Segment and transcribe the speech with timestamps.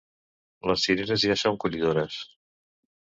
[0.71, 2.17] Les cireres ja són collidores.